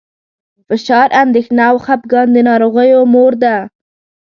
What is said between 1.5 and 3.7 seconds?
او خپګان د ناروغیو مور ده.